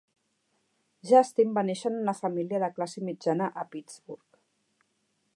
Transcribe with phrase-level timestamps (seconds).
[1.09, 4.41] Justin va nàixer en una família de classe mitjana a Pittsburgh.